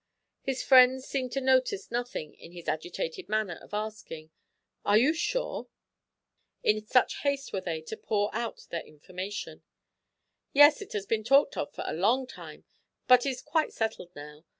[0.41, 4.31] His friends seemed to notice nothing in his agitated manner of asking
[4.83, 5.67] "Are you sure?"
[6.63, 9.61] in such haste were they to pour out their information.
[10.53, 12.65] "Yes, it has been talked of for a long time,
[13.07, 14.43] but is quite settled now.